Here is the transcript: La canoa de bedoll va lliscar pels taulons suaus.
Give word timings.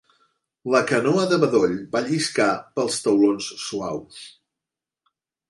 La 0.75 0.79
canoa 0.91 1.25
de 1.33 1.37
bedoll 1.43 1.75
va 1.97 2.01
lliscar 2.07 2.49
pels 2.79 2.99
taulons 3.09 3.51
suaus. 3.67 4.25